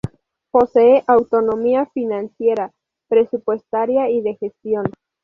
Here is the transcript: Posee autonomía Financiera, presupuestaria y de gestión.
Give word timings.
Posee 0.49 1.03
autonomía 1.05 1.85
Financiera, 1.93 2.71
presupuestaria 3.07 4.09
y 4.09 4.21
de 4.23 4.33
gestión. 4.35 4.87